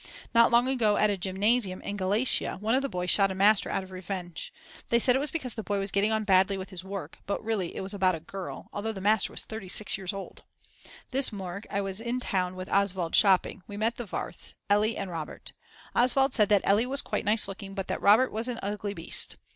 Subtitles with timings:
[0.33, 3.69] Not long ago at a Gymnasium in Galicia one of the boys shot a master
[3.69, 4.51] out of revenge;
[4.89, 7.43] they said it was because the boy was getting on badly with his work, but
[7.43, 10.43] really it was about a girl, although the master was 36 years old.
[11.11, 11.67] This morg.
[11.69, 15.11] I was in town with Oswald shopping; we met the Warths, Elli and...
[15.11, 15.53] Robert.
[15.95, 19.37] Oswald said that Elli was quite nice looking but that Robert was an ugly beast.